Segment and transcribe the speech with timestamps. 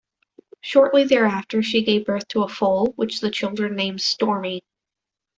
[0.61, 4.63] Shortly thereafter, she gave birth to a foal, which the children named Stormy.